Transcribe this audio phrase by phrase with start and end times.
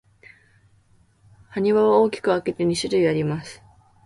[1.51, 3.61] 埴輪は大きく分けて二種類あります。